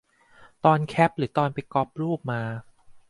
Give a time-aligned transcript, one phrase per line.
[0.63, 2.41] ตอนแคปหรือตอนไปก๊อปรูปมา